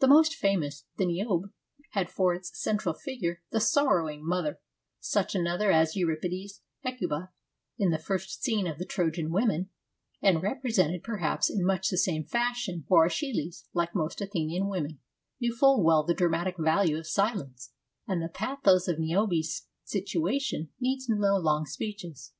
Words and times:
The 0.00 0.06
most 0.06 0.34
famous, 0.34 0.84
the 0.98 1.06
Niobe, 1.06 1.50
had 1.92 2.10
for 2.10 2.34
its 2.34 2.60
central 2.60 2.92
figure 2.92 3.40
the 3.52 3.58
sorrowing 3.58 4.20
mother, 4.22 4.60
such 5.00 5.34
another 5.34 5.70
as 5.70 5.96
Euripides' 5.96 6.60
Hecuba 6.82 7.30
in 7.78 7.88
the 7.88 7.98
first 7.98 8.42
scene 8.42 8.66
of 8.66 8.76
the 8.76 8.84
Trojan 8.84 9.30
Women, 9.32 9.70
and 10.20 10.42
represented 10.42 11.02
perhaps 11.02 11.48
in 11.48 11.64
much 11.64 11.88
the 11.88 11.96
same 11.96 12.26
fashion, 12.26 12.84
for 12.86 13.06
iEschylus, 13.06 13.64
like 13.72 13.94
most 13.94 14.20
Athenian 14.20 14.68
women, 14.68 15.00
knew 15.40 15.56
full 15.56 15.82
well 15.82 16.02
the 16.04 16.12
dramatic 16.12 16.56
value 16.58 16.98
of 16.98 17.06
silence, 17.06 17.72
and 18.06 18.20
the 18.20 18.28
pathos 18.28 18.88
of 18.88 18.98
Niobe's 18.98 19.68
situation 19.84 20.68
needs 20.80 21.08
no 21.08 21.38
long 21.38 21.64
speeches. 21.64 22.34